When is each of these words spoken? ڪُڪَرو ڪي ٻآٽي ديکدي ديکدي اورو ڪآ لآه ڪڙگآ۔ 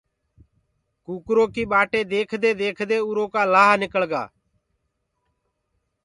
ڪُڪَرو 1.05 1.43
ڪي 1.53 1.63
ٻآٽي 1.71 2.01
ديکدي 2.11 2.51
ديکدي 2.61 2.97
اورو 3.03 3.25
ڪآ 3.33 3.41
لآه 3.53 3.81
ڪڙگآ۔ 3.93 4.23